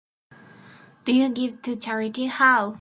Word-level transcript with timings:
Do 1.05 1.13
you 1.13 1.29
give 1.29 1.61
to 1.63 1.75
charity? 1.75 2.25
How? 2.39 2.69